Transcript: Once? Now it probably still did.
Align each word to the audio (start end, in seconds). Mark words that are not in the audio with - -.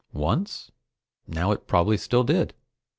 Once? 0.13 0.71
Now 1.27 1.51
it 1.51 1.67
probably 1.67 1.95
still 1.95 2.23
did. 2.23 2.55